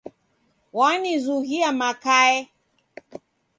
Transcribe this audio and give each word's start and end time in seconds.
Wanizughia 0.77 1.69
makae. 1.79 2.37